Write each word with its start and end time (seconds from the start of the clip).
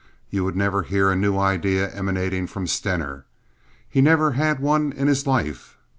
You 0.31 0.43
would 0.45 0.55
never 0.55 0.81
hear 0.81 1.11
a 1.11 1.15
new 1.15 1.37
idea 1.37 1.91
emanating 1.93 2.47
from 2.47 2.65
Stener. 2.65 3.25
He 3.87 4.01
never 4.01 4.31
had 4.31 4.59
one 4.59 4.91
in 4.93 5.05
his 5.07 5.27
life. 5.27 5.77